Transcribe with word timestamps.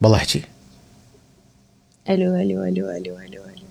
بالله 0.00 0.16
احكي 0.16 0.42
ألو 2.10 2.34
ألو 2.34 2.64
ألو 2.64 2.90
ألو 2.90 3.18
ألو 3.18 3.44
ألو. 3.44 3.66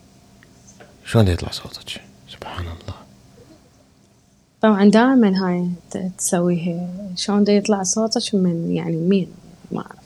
شلون 1.06 1.28
يطلع 1.28 1.52
صوتك؟ 1.52 2.02
سبحان 2.30 2.66
الله. 2.66 2.96
طبعا 4.62 4.90
دائما 4.90 5.48
هاي 5.48 5.70
تسويها 6.18 6.90
شلون 7.16 7.46
يطلع 7.48 7.84
صوتك 7.84 8.36
من 8.36 8.72
يعني 8.72 8.96
مين؟ 8.96 9.28
ما 9.72 9.82
اعرف 9.82 10.05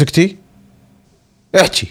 سكتي 0.00 0.36
احكي. 1.56 1.86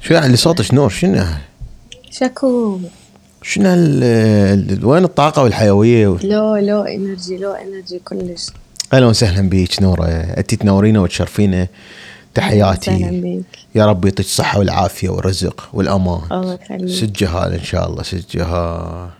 شو 0.00 0.14
يعني 0.14 0.36
صوتك 0.36 0.74
نور؟ 0.74 0.88
شنو 0.88 1.24
شكو. 2.10 2.80
شنو 3.42 3.68
وين 4.82 5.04
الطاقة 5.04 5.42
والحيوية 5.42 6.06
لو 6.06 6.56
low 6.56 6.82
energy 6.82 7.36
low 7.36 7.52
energy 7.52 7.98
كلش. 7.98 8.46
أهلا 8.92 9.06
وسهلا 9.06 9.48
بيك 9.48 9.82
نورة. 9.82 10.06
انت 10.06 10.54
تنورينا 10.54 11.00
وتشرفينا. 11.00 11.60
أهلا 11.60 11.68
تحياتي 12.34 13.20
بيك. 13.20 13.44
يا 13.74 13.86
رب 13.86 14.04
يعطيك 14.04 14.26
الصحة 14.26 14.58
والعافية 14.58 15.08
والرزق 15.08 15.68
والأمان. 15.72 16.20
الله 16.32 16.58
يخليك. 16.62 16.88
سجها 16.88 17.46
إن 17.46 17.64
شاء 17.64 17.90
الله 17.90 18.02
سجها 18.02 19.10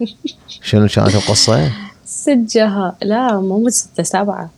شنو 0.68 0.88
كانت 0.88 1.14
القصة؟ 1.14 1.72
سجها. 2.06 2.96
لا 3.02 3.40
مو 3.40 3.58
من 3.58 3.70
ستة 3.70 4.02
سبعة. 4.02 4.50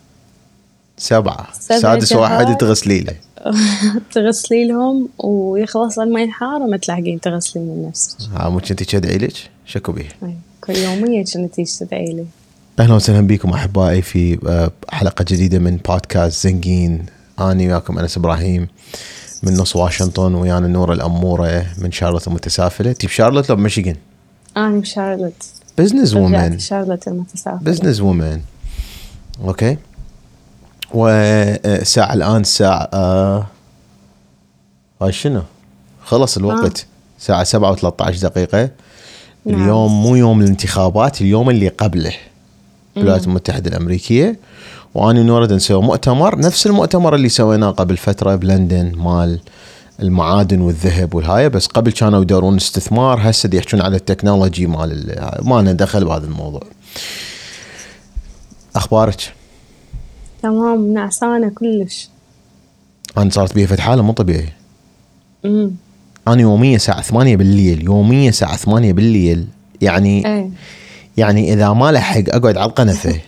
سبعة. 0.99 1.47
سبع 1.61 1.79
سادس. 1.79 2.13
واحد 2.13 2.57
تغسلي 2.57 3.01
له 3.01 3.15
تغسلي 4.15 4.69
لهم 4.69 5.09
ويخلص 5.19 5.99
الماء 5.99 6.25
الحار 6.25 6.63
وما 6.63 6.77
تلحقين 6.77 7.21
تغسلين 7.21 7.67
من 7.67 7.89
نفسك. 7.89 8.17
ها 8.35 8.49
مو 8.49 8.61
كنتي 8.61 8.85
تدعي 8.85 9.19
لك؟ 9.19 9.33
شكو 9.67 9.93
بيه. 9.93 10.09
أي، 10.23 10.35
كل 10.61 10.77
يومية 10.77 11.25
كنت 11.35 11.55
تيجي 11.55 11.73
تدعي 11.81 12.13
لي. 12.13 12.25
أهلا 12.81 12.95
وسهلا 12.95 13.27
بكم 13.27 13.51
أحبائي 13.51 14.03
في 14.03 14.39
آه، 14.49 14.71
حلقة 14.89 15.25
جديدة 15.29 15.59
من 15.59 15.77
بودكاست 15.77 16.47
زنقين 16.47 17.07
اني 17.41 17.69
وياكم 17.69 17.99
أنس 17.99 18.17
إبراهيم 18.17 18.69
من 19.43 19.55
نص 19.55 19.77
واشنطن 19.77 20.35
ويانا 20.35 20.67
نور 20.69 20.93
الأمورة 20.93 21.67
من 21.79 21.93
شارلوت 21.93 22.29
المتسافلة. 22.29 22.93
تجيب 22.93 23.11
شارلوت 23.11 23.51
لو 23.51 23.57
بميشيغان 23.57 23.97
أنا 24.57 24.81
بشارلوت. 24.81 25.33
business 25.79 26.15
woman 26.15 26.59
شارلوت 26.59 27.09
المتسافرة 27.09 27.59
business 27.63 28.01
woman 28.01 28.41
okay 29.45 29.77
والساعة 30.95 32.15
الآن 32.15 32.41
الساعة 32.41 32.89
آه 32.95 33.47
هاي 35.03 35.13
شنو؟ 35.13 35.43
خلص 36.05 36.37
الوقت. 36.37 36.87
الساعة 37.19 37.45
سبعة 37.45 37.73
وثلاثة 37.73 38.05
عشر 38.05 38.29
دقيقة. 38.29 38.71
نعم. 39.47 39.63
اليوم 39.63 40.03
مو 40.03 40.17
يوم 40.17 40.41
الانتخابات 40.41 41.21
اليوم 41.21 41.51
اللي 41.51 41.69
قبله. 41.69 42.13
بالولايات 42.97 43.27
المتحدة 43.27 43.71
الأمريكية. 43.71 44.39
وأنا 44.95 45.21
ونورد 45.21 45.53
نسوي 45.53 45.83
مؤتمر 45.83 46.39
نفس 46.39 46.67
المؤتمر 46.67 47.15
اللي 47.15 47.29
سويناه 47.29 47.71
قبل 47.71 47.97
فترة 47.97 48.35
بلندن 48.35 48.93
مال 48.97 49.41
المعادن 50.03 50.61
والذهب 50.61 51.15
والهاي 51.15 51.49
بس 51.49 51.67
قبل 51.67 51.93
كانوا 51.93 52.23
يدورون 52.23 52.57
استثمار 52.57 53.31
هسه 53.31 53.49
دي 53.49 53.57
يحجون 53.57 53.81
على 53.81 53.97
ال 53.97 54.03
technology 54.03 54.67
مال 54.67 54.93
ال- 54.93 55.49
ما 55.49 55.61
لنا 55.61 55.73
دخل 55.73 56.05
بهذا 56.05 56.27
الموضوع. 56.27 56.63
أخبارك؟ 58.77 59.33
تمام 60.43 60.93
نعسانة 60.93 61.49
كلش. 61.49 62.09
أنا 63.19 63.31
صارت 63.31 63.55
بي 63.55 63.67
فد 63.67 63.81
حاله 63.81 64.03
مو 64.03 64.13
طبيعي. 64.13 64.49
امم 65.45 65.71
أنا 66.29 66.41
يوميا 66.43 66.77
الساعة 66.77 67.03
8 67.03 67.37
بالليل 67.37 67.83
يوميا 67.85 68.29
الساعة 68.29 68.57
8 68.57 68.93
بالليل 68.93 69.47
يعني 69.81 70.27
إيه. 70.27 70.51
يعني 71.17 71.53
إذا 71.53 71.73
ما 71.73 71.93
لحق 71.93 72.23
أقعد 72.29 72.57
على 72.57 72.69
القنفة. 72.69 73.21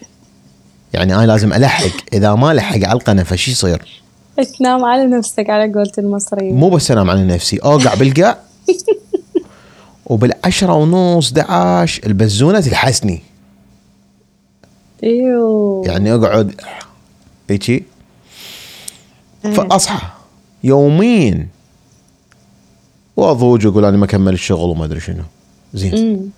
يعني 0.94 1.14
أنا 1.14 1.26
لازم 1.26 1.52
ألحق 1.52 1.90
إذا 2.12 2.34
ما 2.34 2.54
لحق 2.54 2.76
على 2.84 2.92
القنفة 2.92 3.36
شو 3.36 3.50
يصير؟ 3.50 4.02
تنام 4.44 4.84
على 4.84 5.06
نفسك 5.06 5.50
على 5.50 5.72
قولة 5.72 5.92
المصريين. 5.98 6.54
مو 6.54 6.70
بس 6.70 6.90
أنام 6.90 7.10
على 7.10 7.24
نفسي 7.24 7.56
أوقع 7.56 7.94
بالقع 7.94 8.36
وبالعشرة 10.06 10.72
ونص 10.72 11.32
11 11.38 12.06
البزونة 12.06 12.60
تلحسني. 12.60 13.22
إيوه. 15.04 15.82
يعني 15.86 16.14
أقعد 16.14 16.60
هيجي. 17.50 17.84
إيه. 19.44 19.50
فأصحى 19.52 20.06
يوميا 20.64 21.48
وأضوج 23.16 23.66
وأقول 23.66 23.84
أنا 23.84 23.96
ما 23.96 24.04
اكمل 24.04 24.32
الشغل 24.32 24.70
وما 24.70 24.84
أدري 24.84 25.00
شنو. 25.00 25.22
زين. 25.74 26.30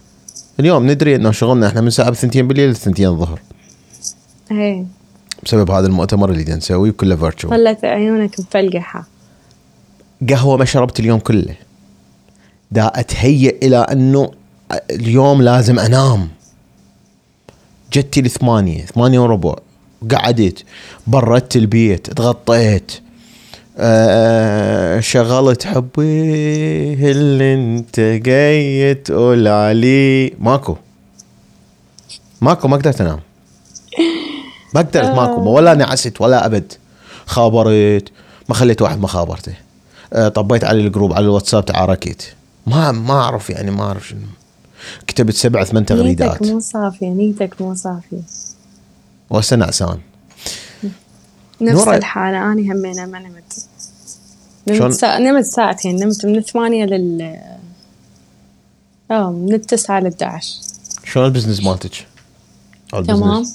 اليوم 0.60 0.90
ندري 0.90 1.16
إنه 1.16 1.30
شغلنا 1.30 1.66
إحنا 1.66 1.80
من 1.80 1.86
الساعة 1.86 2.10
2 2.10 2.48
بالليل 2.48 2.68
ل 2.70 2.72
2 2.72 3.08
الظهر. 3.08 3.40
إيه. 4.50 4.86
بسبب 5.48 5.70
هذا 5.70 5.86
المؤتمر 5.86 6.30
اللي 6.30 6.54
نسويه 6.54 6.90
كله 6.90 7.16
فيرتشوال 7.16 7.50
طلت 7.50 7.84
عيونك 7.84 8.40
مفلقحة 8.40 9.06
قهوة 10.30 10.56
ما 10.56 10.64
شربت 10.64 11.00
اليوم 11.00 11.18
كله. 11.18 11.54
دا 12.70 12.86
أتهيأ 12.86 13.52
إلى 13.62 13.76
أنه 13.76 14.30
اليوم 14.90 15.42
لازم 15.42 15.78
أنام. 15.78 16.28
جتي 17.92 18.22
لثمانية 18.22 18.84
ثمانية 18.84 19.18
وربع. 19.18 19.54
قعدت 20.10 20.64
بردت 21.06 21.56
البيت 21.56 22.10
تغطيت. 22.10 22.92
آه 23.78 25.00
شغلت 25.00 25.66
حبي 25.66 27.10
اللي 27.10 27.54
أنت 27.54 28.00
جاي 28.00 28.94
تقول 28.94 29.48
عليه 29.48 30.32
ماكو. 30.40 30.76
ماكو 32.40 32.68
ما 32.68 32.76
قدرت 32.76 33.00
أنام. 33.00 33.20
ما 34.74 34.80
قدرت 34.80 35.06
ماكو 35.06 35.40
ولا 35.40 35.74
نعست 35.74 36.20
ولا 36.20 36.46
أبد. 36.46 36.72
خابرت 37.26 38.08
ما 38.48 38.54
خليت 38.54 38.82
واحد 38.82 38.98
ما 38.98 39.06
خابرته. 39.08 39.54
آه، 40.12 40.28
طبيت 40.28 40.64
على 40.64 40.80
ال 40.80 40.86
group 40.86 41.12
على 41.12 41.24
الواتساب 41.24 41.64
تعاركت. 41.64 42.34
ما 42.66 42.92
ما 42.92 43.14
أعرف 43.14 43.50
يعني 43.50 43.70
ما 43.70 43.82
أعرف 43.82 44.08
شنو. 44.08 44.20
كتبت 45.06 45.34
سبع 45.34 45.64
ثمان 45.64 45.86
تغريدات. 45.86 46.42
نيتك 46.42 46.52
مو 46.52 46.60
صافية 46.60 47.08
نيتك 47.08 47.60
مو 47.60 47.74
صافية. 47.74 48.22
وهسه 49.30 49.56
نعسان. 49.56 49.98
نفس 51.60 51.84
نورا- 51.84 51.96
الحالة 51.96 52.38
أنا 52.52 52.72
همينة 52.72 53.06
ما 53.06 53.18
نمت؟ 53.18 53.66
نمت, 54.68 54.92
سا... 54.92 55.18
نمت 55.18 55.44
ساعتين 55.44 55.96
نمت 55.96 56.26
من 56.26 56.36
الثمانية 56.36 56.84
لل 56.84 57.38
آه 59.10 59.30
من 59.30 59.54
التسعة 59.54 60.00
للدعش 60.00 60.60
شلون 61.04 61.26
البزنس 61.26 61.62
مالتك؟ 61.62 62.06
تمام. 62.92 63.46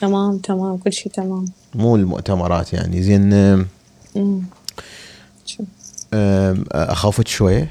تمام 0.00 0.38
تمام 0.38 0.76
كل 0.76 0.92
شيء 0.92 1.12
تمام. 1.12 1.44
مو 1.74 1.96
المؤتمرات 1.96 2.72
يعني. 2.72 3.02
زين 3.02 3.32
اخافك 6.72 7.28
شوية؟ 7.28 7.70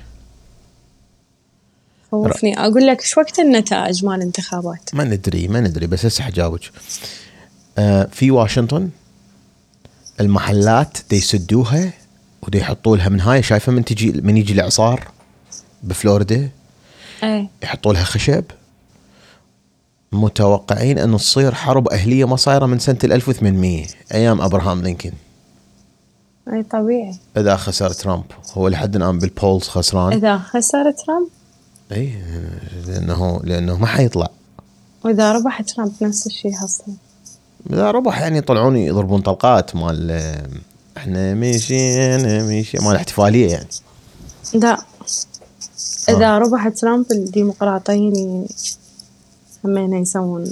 خوفني. 2.11 2.59
أقول 2.59 2.87
لك 2.87 3.01
شو 3.01 3.21
وقت 3.21 3.39
النتائج 3.39 4.05
مال 4.05 4.15
الانتخابات 4.15 4.95
ما 4.95 5.03
ندري 5.03 5.47
ما 5.47 5.59
ندري 5.61 5.87
بس 5.87 6.05
هسه 6.05 6.23
حجاوبك 6.23 6.71
آه، 7.77 8.09
في 8.11 8.31
واشنطن 8.31 8.89
المحلات 10.19 10.97
دي 11.09 11.15
يسدوها 11.15 11.93
ودي 12.41 12.57
يحطوا 12.57 12.97
لها 12.97 13.09
من 13.09 13.21
هاي 13.21 13.43
شايفة 13.43 13.71
من 13.71 13.85
تجي 13.85 14.11
من 14.11 14.37
يجي 14.37 14.53
الإعصار 14.53 15.07
بفلوريدا؟ 15.83 16.49
إيه. 17.23 17.47
يحطوا 17.63 17.93
لها 17.93 18.03
خشب؟ 18.03 18.43
متوقعين 20.11 20.97
انه 20.97 21.17
تصير 21.17 21.53
حرب 21.53 21.87
أهلية 21.87 22.25
ما 22.25 22.35
صايرة 22.35 22.65
من 22.65 22.79
سنة 22.79 22.97
ال 23.03 23.13
1800 23.13 23.85
أيام 24.13 24.41
أبراهام 24.41 24.81
لينكولن 24.81 25.13
أي 26.53 26.63
طبيعي. 26.63 27.15
إذا 27.37 27.55
خسر 27.55 27.89
ترامب 27.89 28.23
هو 28.53 28.67
لحد 28.67 28.95
الآن 28.95 29.19
بال 29.19 29.32
polls 29.32 29.63
خسران. 29.67 30.13
إذا 30.13 30.37
خسر 30.37 30.91
ترامب؟ 30.91 31.27
اي 31.91 32.13
لأنه 32.87 33.39
لأنه 33.43 33.77
ما 33.77 33.87
حيطلع. 33.87 34.27
وإذا 35.05 35.31
ربح 35.31 35.61
ترامب 35.61 35.91
نفس 36.01 36.27
الشيء 36.27 36.51
حصل 36.51 36.83
إذا 37.69 37.91
ربح 37.91 38.21
يعني 38.21 38.37
يطلعون 38.37 38.77
يضربون 38.77 39.21
طلقات 39.21 39.75
مال 39.75 40.11
آه، 40.11 40.47
إحنا 40.97 41.33
مشينا 41.33 42.43
مشي 42.43 42.77
مال 42.77 42.95
احتفالية 42.95 43.51
يعني. 43.51 43.67
لا. 44.53 44.77
إذا 46.09 46.37
ربح 46.37 46.69
ترامب 46.69 47.05
الديمقراطيين 47.11 48.47
همينة 49.65 49.97
يسوون 49.99 50.51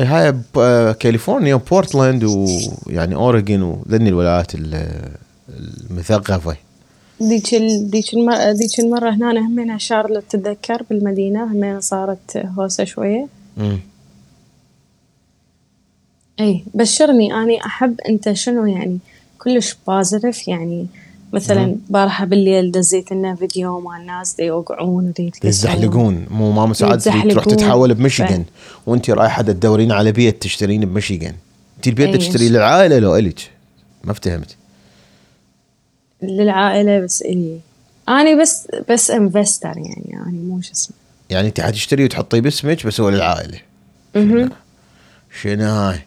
هاي 0.00 0.34
آه، 0.58 0.92
كاليفورنيا 0.92 1.54
وبورتلاند 1.54 2.24
ويعني 2.24 3.14
اوريجن 3.14 3.62
وذني 3.62 4.08
الولايات 4.08 4.54
ال- 4.54 5.12
المثقفة 5.90 6.56
ذيك. 7.22 7.54
ذيك 7.94 8.14
المرة 8.14 8.50
ذيك 8.50 8.80
المرة 8.80 9.10
هنا 9.10 9.40
همينها 9.46 9.78
شارلوت 9.78 10.24
تتذكر 10.30 10.82
بالمدينة 10.90 11.44
همينها 11.52 11.80
صارت 11.80 12.36
هوسة 12.58 12.84
شوية 12.84 13.26
مم. 13.56 13.78
اي 16.40 16.64
بشرني 16.74 17.34
أني 17.34 17.66
أحب 17.66 18.00
أنت 18.08 18.32
شنو 18.32 18.66
يعني 18.66 18.98
كلش 19.38 19.76
positive 19.86 20.48
يعني 20.48 20.86
مثلا 21.32 21.76
بارحة 21.88 22.24
بالليل 22.24 22.72
دزيت 22.72 23.12
لنا 23.12 23.34
فيديو 23.34 23.80
مال 23.80 24.06
ناس 24.06 24.34
دي 24.34 24.42
يوقعون 24.42 25.08
ودي. 25.08 25.32
يزحلقون 25.44 26.26
مو 26.30 26.52
ماما 26.52 26.74
سعاد 26.74 27.00
تروح 27.00 27.16
يتزحلقون. 27.16 27.56
تتحول 27.56 27.94
بميشيغان. 27.94 28.44
وانت 28.86 29.10
رايحه 29.10 29.42
تدورين 29.42 29.92
على 29.92 30.12
بيت 30.12 30.42
تشترين 30.42 30.84
بميشيغان. 30.84 31.34
انت 31.76 31.88
البيت 31.88 32.16
تشتري 32.16 32.48
للعائلة 32.48 32.98
لو 32.98 33.16
إلك. 33.16 33.50
ما 34.04 34.12
افتهمت. 34.12 34.56
للعائلة 36.22 37.00
بس 37.00 37.22
إلي. 37.22 37.60
اني 38.08 38.40
بس 38.40 38.68
بس 38.90 39.10
investor 39.10 39.68
يعني 39.76 40.18
اني 40.26 40.38
مو 40.38 40.60
شو 40.60 40.72
اسمه 40.72 40.96
يعني 41.30 41.48
أنت 41.48 41.60
حتشتري 41.60 42.04
وتحطيه 42.04 42.40
باسمك 42.40 42.86
بس 42.86 43.00
هو 43.00 43.08
للعائلة. 43.08 43.58
شنو؟ 45.42 45.66
هاي؟ 45.66 46.00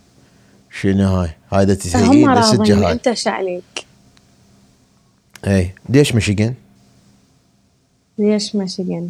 شنو 0.82 1.28
هاي؟ 1.52 1.66
تسهيل 1.76 2.28
راضين. 2.28 2.62
للسجه 2.62 2.88
هاي 2.88 2.92
أنت 2.92 3.08
إيش 3.08 3.28
عليك 3.28 3.86
اي 5.48 5.74
ليش 5.90 6.16
ميشيغان؟ 6.16 6.54
ليش 8.18 8.56
ميشيغان؟ 8.56 9.10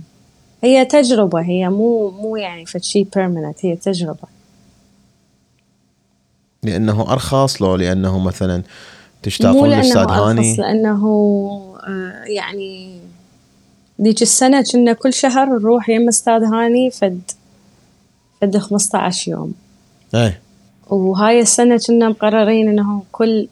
هي 0.64 0.86
تجربة 0.86 1.42
هي 1.42 1.70
مو 1.70 2.10
مو 2.10 2.36
يعني 2.36 2.66
فشي 2.66 3.04
permanent 3.16 3.66
هي 3.66 3.76
تجربة. 3.76 4.28
لأنه 6.64 7.12
أرخص 7.12 7.62
لو 7.62 7.76
لأنه 7.76 8.20
مثلا 8.20 8.64
تشتاقون 9.24 9.70
لأنه 9.70 10.02
أرخص 10.02 10.12
هاني 10.12 10.56
لأنه 10.56 11.04
آه، 11.88 12.24
يعني 12.26 13.00
ذيك 14.02 14.22
السنة 14.22 14.64
كنا 14.72 14.94
كل 14.94 15.14
شهر 15.14 15.46
نروح 15.46 15.90
يم 15.90 16.08
أستاذ 16.08 16.44
هاني 16.44 16.92
فد 16.92 17.22
فد 18.42 18.58
15 18.58 19.32
يوم. 19.32 19.54
اي 20.16 20.34
وهاي 20.90 21.40
السنة 21.40 21.80
كنا 21.88 22.10
مقررين 22.10 22.70
إنه 22.70 23.04
كل 23.12 23.48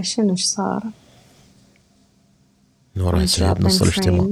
شنو 0.00 0.30
إيش 0.30 0.44
صار؟ 0.44 0.82
نور 2.96 3.24
هسه 3.24 3.52
بنص 3.52 3.82
الاجتماع. 3.82 4.26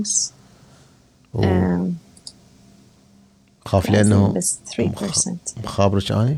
آم، 1.37 1.95
خاف 3.65 3.91
لأنه 3.91 4.33
بس 4.33 4.59
3% 4.67 5.37
مخابرك 5.65 6.13
اني 6.13 6.37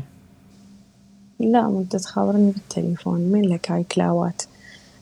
لا 1.39 1.61
مو 1.67 1.83
تخابرني 1.83 2.51
بالتليفون. 2.51 3.19
من 3.19 3.41
لك 3.41 3.71
هاي 3.71 3.83
كلاوات؟ 3.83 4.41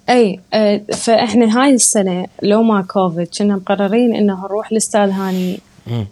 إي 0.10 0.40
آه، 0.54 0.82
فإحنا 0.94 1.62
هاي 1.62 1.74
السنة 1.74 2.28
لو 2.44 2.64
ما 2.64 2.82
كوفيد 2.82 3.28
كنا 3.28 3.56
مقررين 3.56 4.16
إنه 4.16 4.44
نروح 4.46 4.74
لاستاذ 4.74 5.10
هاني. 5.10 5.60
مم. 5.88 6.08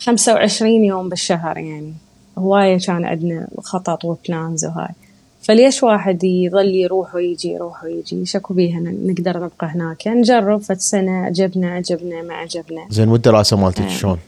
25 0.00 0.84
يوم 0.84 1.08
بالشهر 1.08 1.58
يعني. 1.58 1.94
هواية 2.38 2.78
كان 2.78 3.04
عندنا 3.04 3.48
خطط 3.58 4.04
و 4.04 4.14
plans 4.14 4.64
وهاي. 4.64 4.94
فليش 5.42 5.82
واحد 5.82 6.24
يظل 6.24 6.74
يروح 6.74 7.14
ويجي 7.14 7.48
يروح 7.48 7.84
ويجي؟ 7.84 8.26
شكو 8.26 8.54
بيها 8.54 8.80
نقدر 8.80 9.36
نبقى 9.36 9.66
هناك؟ 9.66 10.06
يعني 10.06 10.20
نجرب 10.20 10.60
فد 10.60 10.78
سنة 10.78 11.12
عجبنا 11.12 11.70
عجبنا 11.70 12.22
ما 12.22 12.34
عجبنا 12.34 12.86
زين 12.90 13.08
والدراسه 13.08 13.56
مالتك 13.56 13.82
آه. 13.82 13.88
شلون؟ 13.88 14.18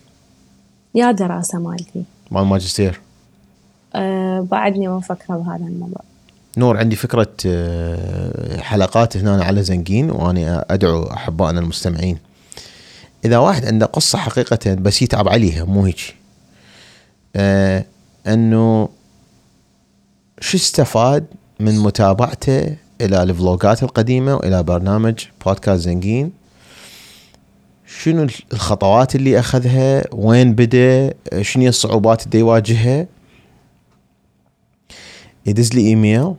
يا 0.94 1.10
دراسة 1.10 1.58
مالتي. 1.58 2.04
مال 2.30 2.42
الماجستير 2.42 3.00
أه 3.94 4.40
بعدني 4.40 4.88
ما 4.88 4.96
مفكرة 4.96 5.36
بهذا 5.36 5.66
الموضوع؟ 5.66 6.00
نور 6.58 6.76
عندي 6.76 6.96
فكرة 6.96 7.32
آه، 7.46 8.60
حلقات 8.60 9.16
هنا 9.16 9.44
على 9.44 9.62
زنقين 9.62 10.10
وأنا 10.10 10.64
أدعو 10.70 11.02
أحبائنا 11.02 11.60
المستمعين. 11.60 12.18
إذا 13.24 13.38
واحد 13.38 13.64
عنده 13.66 13.86
قصة 13.86 14.18
حقيقة 14.18 14.74
بس 14.74 15.02
يتعب 15.02 15.28
عليها 15.28 15.64
مو 15.64 15.84
هيك؟ 15.84 16.14
آه، 17.36 17.84
أنه 18.26 18.88
شو 20.44 20.56
استفاد 20.56 21.26
من 21.60 21.78
متابعته 21.78 22.76
إلى 23.00 23.22
الفلوجات 23.22 23.82
القديمة 23.82 24.34
وإلى 24.34 24.62
برنامج 24.62 25.14
بودكاست 25.44 25.82
زنقين 25.82 26.32
شنو 27.86 28.26
الخطوات 28.52 29.14
اللي 29.14 29.38
أخذها؟ 29.38 30.04
وين 30.12 30.54
بدأ؟ 30.54 31.14
شنو 31.40 31.68
الصعوبات 31.68 32.26
اللي 32.26 32.38
يواجهها؟ 32.38 33.06
يدز 35.46 35.72
لي 35.74 35.86
إيميل 35.86 36.34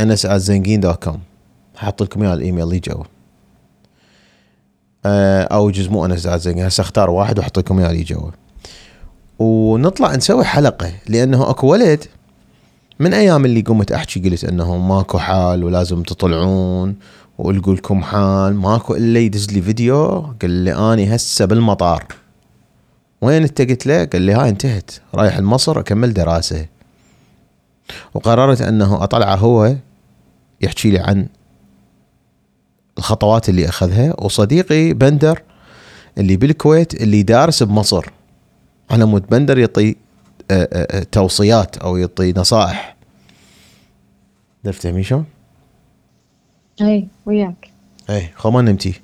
أنس 0.00 0.26
زنقين 0.26 0.80
dot 0.80 1.04
com 1.04 1.20
حاط 1.76 2.02
لكم 2.02 2.22
إياه 2.22 2.34
الإيميل 2.34 2.64
اللي 2.64 2.78
جوا 2.78 3.04
آه، 5.06 5.42
أو 5.42 5.70
جزء 5.70 5.90
مو 5.90 6.04
أنس 6.06 6.28
زنقين 6.28 6.64
هسه 6.64 6.80
أختار 6.80 7.10
واحد 7.10 7.38
وأحط 7.38 7.58
لكم 7.58 7.78
إياه 7.78 7.90
اللي 7.90 8.02
جوا 8.02 8.30
ونطلع 9.38 10.14
نسوي 10.16 10.44
حلقة 10.44 10.92
لأنه 11.08 11.50
أكو 11.50 11.66
ولد 11.66 12.04
من 12.98 13.14
أيام 13.14 13.44
اللي 13.44 13.60
قمت 13.60 13.92
أحكي 13.92 14.20
قلت 14.20 14.44
انه 14.44 14.76
ماكو 14.76 15.18
حال 15.18 15.64
ولازم 15.64 16.02
تطلعون 16.02 16.96
وألقوا 17.38 17.74
لكم 17.74 18.02
حال 18.02 18.54
ماكو 18.54 18.94
إلا 18.94 19.20
يدز 19.20 19.50
لي 19.52 19.62
فيديو 19.62 20.20
قال 20.42 20.50
لي 20.50 20.72
أني 20.74 21.16
هسه 21.16 21.44
بالمطار. 21.44 22.04
وين 23.20 23.42
أنت؟ 23.42 23.62
قلت 23.62 23.86
له 23.86 24.04
قال 24.04 24.22
لي 24.22 24.32
هاي 24.32 24.48
انتهت. 24.48 24.90
رايح 25.14 25.38
لمصر 25.38 25.80
أكمل 25.80 26.14
دراسة. 26.14 26.66
وقررت 28.14 28.60
أنه 28.60 29.04
أطلعه 29.04 29.36
هو 29.36 29.76
يحكي 30.60 30.90
لي 30.90 30.98
عن 30.98 31.26
الخطوات 32.98 33.48
اللي 33.48 33.68
أخذها. 33.68 34.14
وصديقي 34.20 34.92
بندر 34.92 35.42
اللي 36.18 36.36
بالكويت 36.36 36.94
اللي 36.94 37.22
دارس 37.22 37.62
بمصر. 37.62 38.10
على 38.90 39.04
مود 39.04 39.26
بندر 39.26 39.58
يعطي 39.58 39.96
توصيات 41.12 41.76
أو 41.78 41.96
يعطي 41.96 42.32
نصائح. 42.36 42.96
تفتهمي 44.64 45.02
شلون؟ 45.02 45.24
اي 46.80 47.08
وياك. 47.26 47.70
اي 48.10 48.28
خو 48.36 48.50
ما 48.50 48.62
نمتي. 48.62 49.00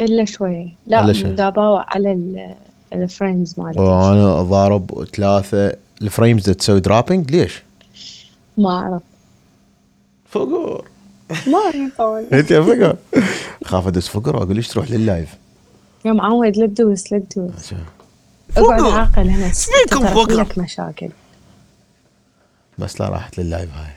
إلا 0.00 0.24
شوي. 0.24 0.74
لا. 0.86 1.02
مدابا 1.06 1.84
على 1.88 2.12
ال- 2.12 2.54
الفريندز 2.92 3.54
مالتي 3.60 3.80
وأنا 3.80 4.42
ضارب 4.42 5.04
ثلاثة 5.16 5.76
الفريمز 6.02 6.50
تسوي 6.50 6.80
درابينج 6.80 7.30
ليش؟ 7.30 7.62
ما 8.58 8.70
أعرف. 8.70 9.02
فقر. 10.28 10.84
ما 11.30 11.58
يطول 11.74 12.24
أنت 12.32 12.52
فقر. 12.52 12.96
خاف 13.64 13.86
أدس 13.86 14.08
فقر 14.08 14.36
وأقول 14.36 14.56
ليش 14.56 14.68
تروح 14.68 14.90
لللايف 14.90 15.34
يا 16.04 16.12
معود 16.12 16.56
لا 16.56 16.66
تدوس 16.66 17.12
لا 17.12 17.18
تدوس 17.30 17.74
اقعد 18.56 18.82
عاقل 18.82 19.28
هنا. 19.28 19.48
فيكم 19.48 20.62
مشاكل. 20.62 21.08
بس 22.78 23.00
لا 23.00 23.08
راحت 23.08 23.38
لل 23.38 23.49
live 23.49 23.70
هاي. 23.74 23.90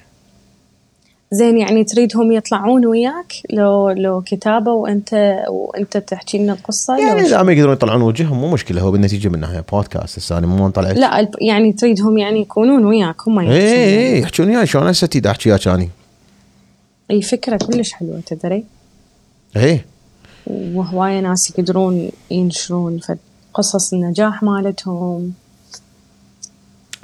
زين 1.32 1.58
يعني 1.58 1.84
تريدهم 1.84 2.32
يطلعون 2.32 2.86
وياك؟ 2.86 3.34
لو 3.50 3.90
لو 3.90 4.22
كتابة 4.22 4.72
وانت 4.72 5.36
وانت 5.50 5.98
تحكي 5.98 6.38
لنا 6.38 6.54
القصة 6.54 6.98
يعني 6.98 7.22
اذا 7.22 7.44
ما 7.44 7.52
يقدرون 7.54 7.74
يطلعون 7.74 8.02
وجههم 8.02 8.42
مو 8.42 8.52
مشكلة. 8.54 8.82
هو 8.82 8.92
بالنتيجة 8.92 9.30
من 9.30 9.40
ناحية 9.40 9.60
بودكاست 9.72 10.20
هسه 10.20 10.38
أنا 10.38 10.48
مو 10.48 10.70
طلعت. 10.70 10.96
لا 10.98 11.32
يعني 11.42 11.74
تريدهم 11.74 12.18
يعني 12.18 12.40
يكونون 12.40 12.86
وياك 12.86 13.28
هم 13.28 13.40
اي 13.40 13.46
يحكون 13.46 13.60
اي 13.60 14.14
اي 14.14 14.20
يحجون 14.20 14.48
وياي. 14.48 14.66
شلون 14.68 14.88
هسه 14.88 15.08
تي 15.08 15.30
أحكي 15.32 15.50
وياك 15.50 15.68
اني 15.68 15.90
أي 17.12 17.22
فكرة 17.22 17.58
كلش 17.58 17.92
حلوة 17.94 18.22
تدري؟ 18.26 18.64
اي 19.58 19.82
وهواية 20.48 21.20
ناس 21.20 21.50
يقدرون 21.50 22.10
ينشرون 22.32 23.00
فد- 23.00 23.18
قصص 23.58 23.94
النجاح 23.94 24.44
مالتهم. 24.44 25.34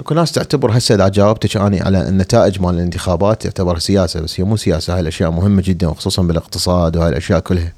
أكو 0.00 0.14
ناس 0.14 0.32
تعتبر 0.32 0.78
هسه 0.78 0.94
إذا 0.94 1.08
جاوبتك 1.08 1.56
اني 1.56 1.80
على 1.80 2.08
النتائج 2.08 2.60
مال 2.60 2.74
الانتخابات 2.74 3.42
تعتبر 3.42 3.78
سياسة 3.78 4.20
بس 4.20 4.40
هي 4.40 4.44
مو 4.44 4.56
سياسة 4.56 4.94
هاي 4.94 5.00
الأشياء 5.00 5.30
مهمة 5.30 5.62
جدا 5.64 5.88
وخصوصا 5.88 6.22
بالاقتصاد 6.22 6.96
وهاي 6.96 7.08
الأشياء 7.08 7.40
كلها. 7.40 7.72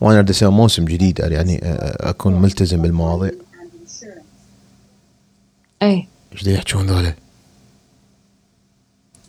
وأنا 0.00 0.18
أريد 0.18 0.30
أسوي 0.30 0.50
موسم 0.50 0.84
جديد 0.84 1.18
يعني 1.18 1.60
أكون 1.62 2.42
ملتزم 2.42 2.82
بالمواضيع. 2.82 3.32
اي 5.82 6.08
إيش 6.32 6.46
يحجون 6.46 6.86
ذولا؟ 6.86 7.14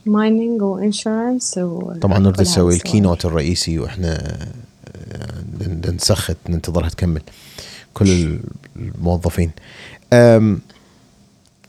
mining 0.06 0.62
و 0.62 0.72
insurance 0.72 1.60
طبعا 2.02 2.20
نريد 2.20 2.42
نسوي. 2.42 2.76
ال 2.76 2.82
keynote 2.82 3.26
الرئيسي 3.26 3.80
وإحنا 3.80 4.38
نسخت 5.90 6.38
ننتظرها 6.50 6.90
تكمل. 6.90 7.22
كل 7.94 8.40
الموظفين. 8.76 9.52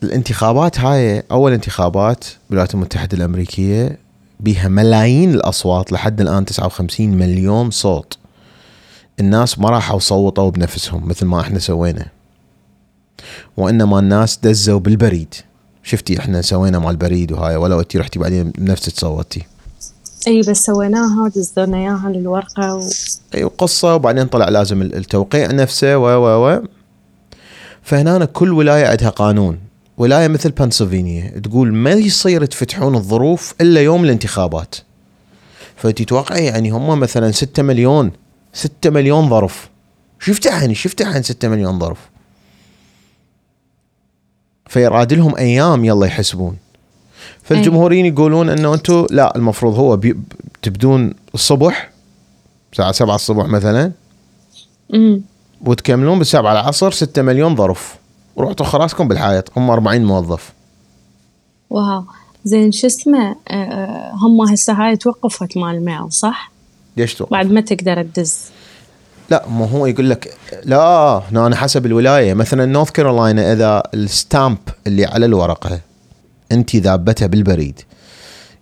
الانتخابات 0.03 0.81
هاي 0.81 1.23
أول 1.31 1.53
انتخابات 1.53 2.25
بالولايات 2.51 2.75
المتحدة 2.75 3.17
الأمريكية 3.17 3.99
بها 4.41 4.69
ملايين 4.69 5.35
الأصوات 5.35 5.93
لحد 5.93 6.21
الآن 6.21 6.45
59 6.45 7.11
مليون 7.11 7.71
صوت. 7.71 8.19
الناس 9.21 9.59
ما 9.59 9.71
راحوا 9.71 9.99
صوتوا 9.99 10.51
بنفسهم 10.51 11.09
مثل 11.09 11.27
ما 11.27 11.41
إحنا 11.41 11.59
سوينا. 11.59 12.07
وإنما 13.57 13.99
الناس 13.99 14.39
دزوا 14.43 14.81
بالبريد. 14.81 15.35
شفتي 15.83 16.19
إحنا 16.19 16.43
سوينا 16.43 16.79
مع 16.79 16.91
البريد 16.91 17.33
وهاي 17.33 17.57
ولا 17.57 17.81
أنتي 17.81 17.99
رحتي 17.99 18.19
بعدين 18.19 18.51
بنفسك 18.51 18.99
صوتي. 18.99 19.43
أي 20.27 20.41
بس 20.41 20.65
سويناها 20.65 21.25
ودزلنا 21.25 21.77
اياها 21.77 22.11
للورقه 22.15 22.75
و... 22.75 22.89
اي 23.35 23.43
قصة 23.45 23.95
وبعدين 23.95 24.27
طلع 24.27 24.49
لازم 24.49 24.83
التوقيع 24.83 25.47
نفسه 25.47 25.99
و 25.99 26.07
و 26.07 26.49
و. 26.49 26.63
فهنا 27.83 28.25
كل 28.25 28.53
ولاية 28.53 28.87
عندها 28.87 29.09
قانون. 29.11 29.59
ولاية 29.99 30.29
مثل 30.29 30.51
بنسلفانيا 30.51 31.39
تقول 31.39 31.75
ما 31.75 31.91
يصير 31.91 32.45
تفتحون 32.45 32.95
الظروف 32.95 33.55
إلا 33.61 33.81
يوم 33.81 34.05
الانتخابات. 34.05 34.75
فتتوقعي 35.77 36.45
يعني 36.45 36.71
هم 36.71 37.01
مثلا 37.01 37.31
6 37.33 37.63
مليون 37.63 38.13
6 38.53 38.91
مليون 38.91 39.31
ظرف. 39.31 39.71
شفتها 40.21 40.61
يعني 40.61 40.75
شفتها 40.75 41.07
عن 41.07 41.23
6 41.23 41.49
مليون 41.49 41.79
ظرف. 41.79 41.99
فيراد 44.67 45.13
لهم 45.13 45.37
أيام 45.37 45.85
يلا 45.85 46.07
يحسبون. 46.07 46.57
فالجمهوريين 47.43 48.07
يقولون 48.07 48.49
إنه 48.49 48.75
أنتم 48.75 49.07
لا 49.11 49.37
المفروض 49.37 49.75
هو 49.75 49.97
بي 49.97 50.17
تبدون 50.63 51.15
الصبح 51.35 51.91
الساعة 52.73 52.93
7 52.93 53.15
الصبح 53.15 53.47
مثلا. 53.47 53.93
امم 54.95 55.21
وتكملون 55.65 56.19
بالسبعة 56.19 56.53
العصر 56.53 56.91
6 56.91 57.23
مليون 57.23 57.57
ظرف. 57.57 57.97
ورحتوا 58.37 58.67
خراسكم 58.67 59.09
بالحائط 59.09 59.51
هم 59.57 59.71
40 59.71 60.05
موظف. 60.05 60.53
واو. 61.71 62.05
زين 62.45 62.73
شو 62.73 62.87
اسمه؟ 62.87 63.37
آه، 63.49 63.55
آه، 63.55 64.13
هم 64.15 64.41
هسه 64.41 64.73
هاي 64.73 64.97
توقفت 64.97 65.57
مال 65.57 65.77
ال 65.77 65.84
mail 65.84 66.13
صح؟ 66.13 66.53
ليش 66.97 67.15
توقف؟ 67.15 67.33
بعد 67.33 67.51
ما 67.51 67.61
تقدر 67.61 68.03
تدز. 68.03 68.39
لا 69.31 69.49
ما 69.49 69.71
هو 69.71 69.87
يقول 69.87 70.11
لك 70.11 70.35
لا 70.65 71.23
هنا 71.31 71.47
أنا 71.47 71.57
حسب 71.57 71.87
الولاية. 71.87 72.35
مثلا 72.35 72.67
نورث 72.67 72.91
كارولاينا 72.91 73.53
إذا 73.53 73.83
ال 73.95 74.05
stamp 74.05 74.59
اللي 74.87 75.05
على 75.05 75.27
الورقة 75.27 75.81
أنت 76.53 76.77
ذابتها 76.77 77.27
بالبريد. 77.27 77.81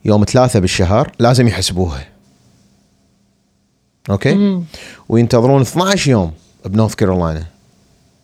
يوم 0.04 0.25
ثلاثة 0.25 0.59
بالشهر 0.59 1.12
لازم 1.18 1.49
يحسبوها. 1.49 2.06
أوكي؟ 4.11 4.35
مم. 4.35 4.64
وينتظرون 5.09 5.61
12 5.61 6.11
يوم 6.11 6.32
بنورث 6.66 6.94
كارولاينا 6.94 7.47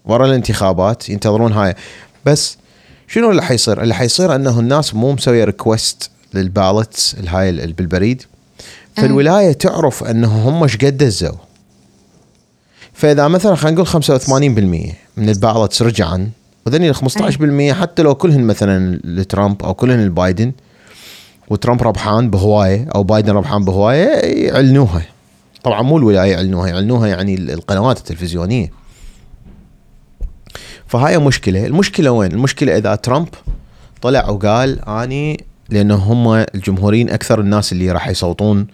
ورا 0.04 0.26
الانتخابات 0.26 1.08
ينتظرون 1.08 1.52
هاي. 1.52 1.74
بس 2.26 2.56
شنو 3.08 3.30
اللي 3.30 3.42
حيصير؟ 3.42 3.82
اللي 3.82 3.94
حيصير 3.94 4.34
أنه 4.34 4.60
الناس 4.60 4.94
مو 4.94 5.12
مسوية 5.12 5.44
request 5.44 6.10
لل 6.34 6.52
ballots 6.52 7.14
الهاي 7.14 7.52
بالبريد. 7.52 8.22
فالولايه 8.96 9.52
تعرف 9.52 10.04
أنه 10.04 10.48
هم 10.48 10.62
إيش 10.62 10.76
قد 10.76 10.96
دزوا 10.96 11.36
فإذا 12.92 13.28
مثلا 13.28 13.54
خلينا 13.54 13.82
نقول 13.82 14.02
85% 14.02 14.30
من 15.16 15.28
البالتس 15.28 15.82
رجعن 15.82 16.30
وذني 16.66 16.90
ال 16.90 16.96
15% 16.96 17.74
حتى 17.80 18.02
لو 18.02 18.14
كلهن 18.14 18.44
مثلا 18.44 19.00
لترامب 19.04 19.62
أو 19.62 19.74
كلهن 19.74 20.06
لبايدن 20.06 20.52
وترامب 21.48 21.82
ربحان 21.82 22.30
بهواية 22.30 22.88
أو 22.94 23.02
بايدن 23.02 23.32
ربحان 23.32 23.64
بهواية 23.64 24.08
يعلنوها. 24.46 25.02
طبعا 25.62 25.82
مو 25.82 25.98
الولاية 25.98 26.32
يعلنوها 26.32 26.68
يعلنوها 26.68 27.06
يعني 27.06 27.34
القنوات 27.34 27.98
التلفزيونية. 27.98 28.70
فهاي 30.86 31.18
مشكلة. 31.18 31.66
المشكلة 31.66 32.10
وين؟ 32.10 32.32
المشكلة 32.32 32.76
إذا 32.76 32.94
ترامب 32.94 33.28
طلع 34.02 34.28
وقال 34.28 34.88
أني 34.88 35.44
لأنه 35.68 35.94
هم 35.94 36.28
الجمهوريين 36.54 37.10
أكثر 37.10 37.40
الناس 37.40 37.72
اللي 37.72 37.90
راح 37.90 38.08
يصوتون 38.08 38.66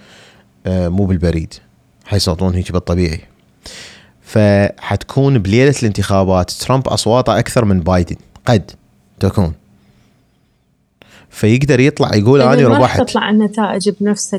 آه، 0.67 0.89
مو 0.89 1.07
بالبريد. 1.07 1.55
حيصوتون 2.07 2.55
هيك 2.55 2.73
بالطبيعي. 2.73 3.21
فحتكون 4.33 5.39
بليلة 5.39 5.75
الانتخابات. 5.83 6.51
ترامب 6.51 6.89
أصواته 6.89 7.39
أكثر 7.39 7.65
من 7.65 7.81
بايدن. 7.81 8.17
قد 8.47 8.71
تكون. 9.21 9.53
فيقدر 11.31 11.81
يطلع 11.81 12.15
يقول 12.15 12.41
أنا 12.43 12.55
إذا 12.55 12.69
ما 12.69 12.77
ربحت 12.79 13.01
تطلع 13.01 13.31
النتائج 13.31 13.91
بنفس 14.01 14.37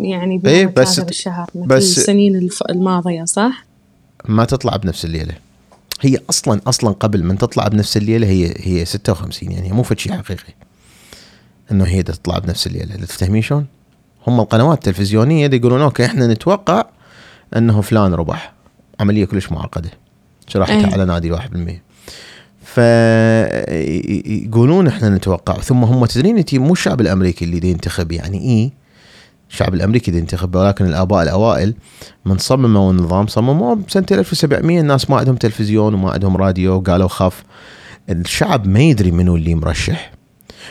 يعني 0.00 0.38
بنفس 0.38 1.00
بس- 1.00 1.28
مثل 1.28 1.66
بس- 1.66 1.98
السنين 1.98 2.48
الماضية 2.70 3.24
صح؟ 3.24 3.64
ما 4.28 4.44
تطلع 4.44 4.76
بنفس 4.76 5.04
الليلة. 5.04 5.34
هي 6.00 6.18
أصلا 6.30 6.60
أصلا 6.66 6.90
قبل 6.90 7.24
من 7.24 7.38
تطلع 7.38 7.68
بنفس 7.68 7.96
الليلة 7.96 8.26
هي 8.26 8.54
هي 8.56 8.84
56 8.84 9.52
يعني 9.52 9.72
مو 9.72 9.82
فد 9.82 9.98
شيء 9.98 10.12
حقيقي. 10.12 10.54
إنه 11.72 11.84
هي 11.84 12.02
تطلع 12.02 12.38
بنفس 12.38 12.66
الليلة. 12.66 12.96
تفتهمين 12.96 13.42
شلون؟ 13.42 13.66
هم 14.26 14.40
القنوات 14.40 14.78
التلفزيونية 14.78 15.50
يقولون 15.52 15.80
أوكي 15.80 16.04
إحنا 16.04 16.26
نتوقع 16.26 16.84
إنه 17.56 17.80
فلان 17.80 18.14
ربح. 18.14 18.52
عملية 19.00 19.24
كلش 19.24 19.52
معقدة. 19.52 19.90
شرحتها 20.46 20.88
أي. 20.88 20.92
على 20.92 21.04
نادي 21.04 21.36
1% 21.36 21.38
ف 22.64 22.78
يقولون 24.44 24.86
إحنا 24.86 25.08
نتوقع 25.08 25.54
ثم 25.54 25.84
هم 25.84 26.06
تدرين 26.06 26.38
انت 26.38 26.54
مو 26.54 26.72
الشعب 26.72 27.00
الأمريكي 27.00 27.44
اللي 27.44 27.70
ينتخب 27.70 28.12
يعني 28.12 28.40
إيه؟ 28.40 28.70
الشعب 29.50 29.74
الأمريكي 29.74 30.10
دي 30.10 30.18
ينتخب 30.18 30.54
ولكن 30.54 30.86
الآباء 30.86 31.22
الأوائل 31.22 31.74
من 32.24 32.38
صمموا 32.38 32.92
النظام 32.92 33.26
صمموه 33.26 33.74
بسنة 33.74 34.06
1700 34.12 34.80
الناس 34.80 35.10
ما 35.10 35.16
عندهم 35.16 35.36
تلفزيون 35.36 35.94
وما 35.94 36.10
عندهم 36.10 36.36
راديو 36.36 36.74
وقالوا 36.74 37.08
خاف. 37.08 37.42
الشعب 38.10 38.66
ما 38.66 38.80
يدري 38.80 39.10
منو 39.10 39.36
اللي 39.36 39.54
مرشح. 39.54 40.12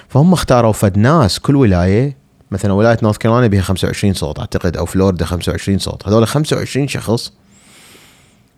فهم 0.09 0.33
اختاروا 0.33 0.71
فد 0.71 0.97
ناس 0.97 1.39
كل 1.39 1.55
ولاية 1.55 2.17
مثلا 2.51 2.73
ولاية 2.73 2.97
نورث 3.03 3.17
كارولاينا 3.17 3.47
بها 3.47 3.61
25 3.61 4.13
صوت 4.13 4.39
أعتقد 4.39 4.77
أو 4.77 4.85
فلوريدا 4.85 5.25
25 5.25 5.77
صوت. 5.79 6.07
هذول 6.07 6.27
25 6.27 6.87
شخص 6.87 7.31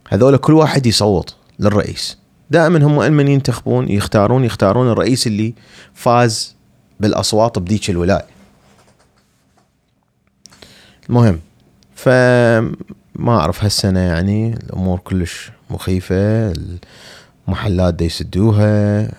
هذول 0.10 0.38
كل 0.38 0.54
واحد 0.54 0.86
يصوت 0.86 1.36
للرئيس. 1.60 2.18
دائما 2.52 2.86
هم 2.86 3.14
من 3.14 3.28
ينتخبون؟ 3.28 3.90
يختارون 3.90 4.46
يختارون 4.46 4.92
الرئيس 4.92 5.28
اللي 5.28 5.54
فاز 5.94 6.56
بالأصوات 7.00 7.60
بذيك 7.60 7.90
الولاية. 7.90 8.26
المهم 11.10 11.40
فما 11.96 12.70
أعرف 13.30 13.64
هالسنة 13.64 14.00
يعني 14.00 14.54
الأمور 14.54 15.00
كلش 15.00 15.52
مخيفة 15.70 16.54
المحلات 17.48 17.94
دا 17.94 18.06
يسدوها 18.06 19.12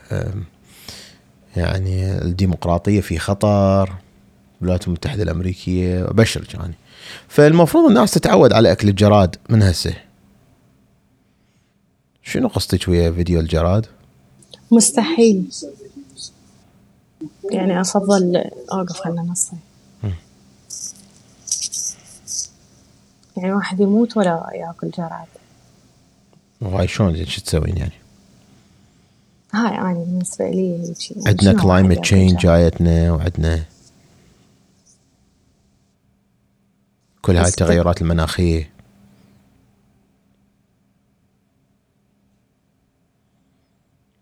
يعني 1.56 2.18
الديمقراطية 2.18 3.00
في 3.00 3.18
خطر 3.18 3.92
الولايات 4.62 4.86
المتحدة 4.86 5.22
الأمريكية 5.22 6.10
أبشرك 6.10 6.54
يعني. 6.54 6.74
فالمفروض 7.28 7.88
الناس 7.88 8.10
تتعود 8.10 8.52
على 8.52 8.72
أكل 8.72 8.88
الجراد 8.88 9.36
من 9.48 9.62
هسه. 9.62 10.09
شنو 12.22 12.48
قصتك 12.48 12.88
ويا 12.88 13.10
فيديو 13.12 13.40
الجراد؟ 13.40 13.86
مستحيل 14.70 15.44
يعني 17.50 17.80
أفضل 17.80 18.44
أوقف 18.72 18.96
خلنا 18.96 19.22
نصي 19.22 19.56
يعني 23.36 23.52
واحد 23.52 23.80
يموت 23.80 24.16
ولا 24.16 24.50
يأكل 24.54 24.90
جراد 24.90 25.26
وهاي 26.60 26.88
شلون 26.88 27.26
شو 27.26 27.40
تسوين 27.40 27.76
يعني؟ 27.76 27.92
هاي 29.52 29.78
أنا 29.78 29.92
بالنسبة 29.92 30.50
لي 30.50 30.94
عندنا 31.26 31.62
climate 31.62 31.98
change؟ 31.98 32.36
جايتنا 32.36 33.12
وعندنا 33.12 33.64
كل 37.22 37.36
هاي 37.36 37.48
التغيرات 37.48 38.02
المناخية 38.02 38.70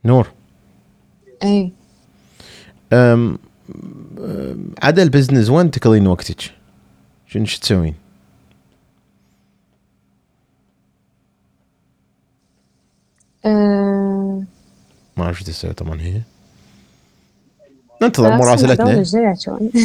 نور. 0.08 0.32
اي 1.42 1.72
أم 2.92 3.38
عدا 4.82 5.02
البزنس 5.02 5.50
وين 5.50 5.70
تقضين 5.70 6.06
وقتك؟ 6.06 6.40
شنو 7.26 7.44
شو 7.44 7.60
تسوين؟ 7.60 7.94
أه. 13.44 14.42
ما 15.16 15.24
أعرف 15.24 15.38
شو 15.38 15.44
تسوي 15.44 15.72
طبعا 15.72 16.00
هي. 16.00 16.20
ننتظر 18.02 18.36
مراسلتنا. 18.36 19.04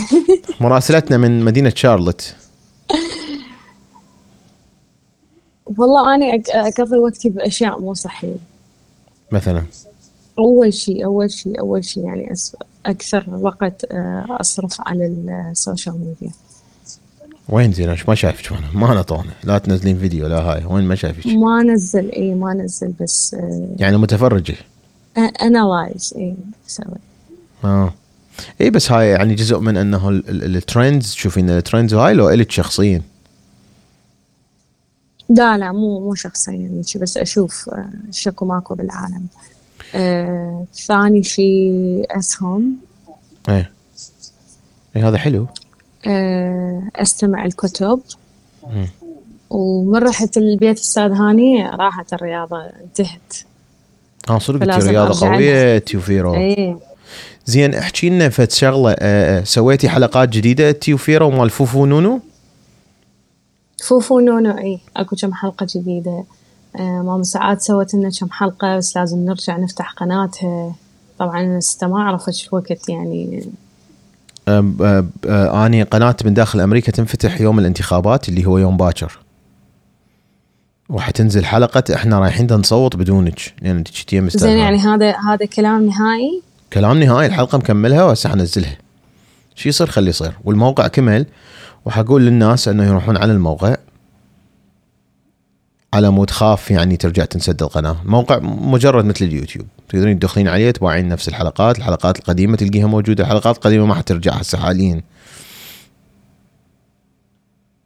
مراسلتنا 0.61 1.17
من 1.17 1.45
مدينة 1.45 1.73
شارلوت. 1.75 2.35
والله 5.77 6.15
أنا 6.15 6.25
أقضي 6.49 6.97
وقتي 6.97 7.29
بأشياء 7.29 7.79
مو 7.81 7.93
صحية. 7.93 8.35
مثلا. 9.31 9.63
أول 10.39 10.73
شيء 10.73 11.05
أول 11.05 11.31
شيء 11.31 11.59
أول 11.59 11.85
شيء 11.85 12.05
يعني 12.05 12.27
أس- 12.35 12.55
أكثر 12.85 13.25
وقت 13.29 13.85
آه، 13.91 14.25
أصرف 14.29 14.81
على 14.81 15.05
ال 15.51 15.57
social 15.57 15.95
media. 15.99 16.35
وين 17.49 17.73
زين 17.73 17.95
ما 18.07 18.15
شايفك 18.15 18.51
وأنا 18.51 18.67
ما 18.73 18.95
نطونا 18.99 19.31
لا 19.43 19.57
تنزلين 19.57 19.99
فيديو 19.99 20.27
لا 20.27 20.39
هاي. 20.39 20.65
وين 20.65 20.83
ما 20.85 20.95
شايفك؟ 20.95 21.27
ما 21.27 21.63
نزل 21.63 22.09
اي 22.11 22.33
ما 22.33 22.53
نزل 22.53 22.93
بس 23.01 23.33
آه، 23.33 23.67
يعني 23.79 23.97
متفرجة؟ 23.97 24.55
analyze 25.41 26.13
اي 26.17 26.35
أسوي 26.69 26.85
آه. 27.63 27.93
اي 28.61 28.69
بس 28.69 28.91
هاي 28.91 29.09
يعني 29.09 29.35
جزء 29.35 29.59
من 29.59 29.77
إنه 29.77 30.09
ال- 30.09 30.29
ال- 30.29 30.55
ال 30.55 30.63
trends 30.63 31.11
تشوفين 31.11 31.49
ال 31.49 31.55
trends 31.55 31.93
هاي 31.93 32.13
لو 32.13 32.29
إلك 32.29 32.51
شخصيا. 32.51 33.01
لا 35.29 35.57
لا 35.57 35.71
مو 35.71 35.99
مو 35.99 36.15
شخصيا 36.15 36.81
بس 37.01 37.17
أشوف 37.17 37.69
آه، 37.69 37.89
شكو 38.11 38.45
ماكو 38.45 38.75
بالعالم. 38.75 39.27
ثاني 40.87 41.23
شيء 41.23 42.05
اسهم 42.09 42.75
إيه. 43.49 43.71
إيه 44.95 45.07
هذا 45.09 45.17
حلو. 45.17 45.47
آه، 46.07 46.83
أستمع 46.95 47.45
الكتب. 47.45 48.01
مم. 48.63 48.87
ومن 49.49 50.03
رحت 50.03 50.37
البيت 50.37 50.79
أستاذ 50.79 51.11
هاني 51.11 51.69
راحت 51.69 52.13
الرياضة 52.13 52.61
انتهت. 52.83 53.33
آه 54.29 54.39
صدق 54.39 54.73
أرجع 54.73 55.27
قوية 55.27 55.77
تيوفيرو. 55.77 56.35
إيه. 56.35 56.77
زين 57.45 57.73
احكي 57.73 58.09
لنا 58.09 58.29
فد 58.29 58.51
شغلة 58.51 58.91
آه، 58.91 59.39
آه، 59.39 59.43
سويتي 59.43 59.89
حلقات 59.89 60.29
جديدة 60.29 60.71
تيوفيرو 60.71 61.29
مال 61.29 61.49
فوفو 61.49 61.85
نونو؟ 61.85 62.19
فوفو 63.83 64.19
نونو 64.19 64.57
اي 64.57 64.79
أكو 64.97 65.15
كم 65.15 65.33
حلقة 65.33 65.67
جديدة. 65.75 66.11
آه، 66.11 66.25
ماما 66.79 67.23
ساعات 67.23 67.61
سوت 67.61 67.93
لنا 67.93 68.09
كم 68.19 68.31
حلقة 68.31 68.77
بس 68.77 68.97
لازم 68.97 69.25
نرجع 69.25 69.57
نفتح 69.57 69.91
قناتها. 69.91 70.75
طبعا 71.19 71.57
لسه 71.57 71.87
ما 71.87 71.97
أعرف 71.97 72.27
إيش 72.27 72.53
وقت 72.53 72.89
يعني. 72.89 73.49
آه، 74.47 75.05
آه، 75.27 75.65
آني 75.65 75.83
قناة 75.83 76.15
من 76.25 76.33
داخل 76.33 76.59
أمريكا 76.59 76.91
تنفتح 76.91 77.41
يوم 77.41 77.59
الانتخابات 77.59 78.29
اللي 78.29 78.45
هو 78.45 78.57
يوم 78.57 78.77
باكر. 78.77 79.19
وحتنزل 80.89 81.45
حلقة 81.45 81.83
إحنا 81.95 82.19
رايحين 82.19 82.47
نصوت 82.53 82.95
بدونك 82.95 83.53
لأن 83.61 83.77
انت 83.77 83.87
كنتي 83.87 84.29
زين. 84.29 84.57
يعني 84.57 84.77
هذا. 84.77 85.15
هذا 85.29 85.45
كلام 85.45 85.85
نهائي؟ 85.85 86.41
كلام 86.73 86.99
نهائي 86.99 87.27
الحلقة 87.27 87.57
مكملها 87.57 88.03
وهسه 88.03 88.29
حنزلها 88.29 88.77
شو 89.55 89.69
يصير 89.69 89.87
خلي 89.87 90.09
يصير. 90.09 90.33
والموقع 90.43 90.87
كمل 90.87 91.25
وحقول 91.85 92.25
للناس 92.25 92.67
إنه 92.67 92.83
يروحون 92.83 93.17
على 93.17 93.31
الموقع. 93.31 93.75
على 95.93 96.09
مود 96.09 96.29
خاف 96.29 96.71
يعني 96.71 96.97
ترجع 96.97 97.25
تنسد 97.25 97.63
القناة. 97.63 97.97
موقع 98.05 98.39
مجرد 98.41 99.05
مثل 99.05 99.25
اليوتيوب. 99.25 99.67
تقدرين 99.89 100.19
تدخلين 100.19 100.47
عليه 100.47 100.71
تباوعين 100.71 101.07
نفس 101.07 101.27
الحلقات 101.27 101.77
الحلقات 101.77 102.19
القديمة 102.19 102.57
تلقيها 102.57 102.87
موجودة 102.87 103.23
الحلقات 103.23 103.55
القديمة 103.55 103.85
ما 103.85 103.95
حترجع 103.95 104.33
هسه 104.33 104.57
حاليا 104.57 105.01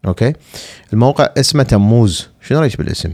أوكي؟ 0.06 0.34
الموقع 0.94 1.30
اسمه 1.38 1.64
تموز. 1.64 2.28
شنو 2.42 2.60
رأيك 2.60 2.78
بالاسم؟ 2.78 3.14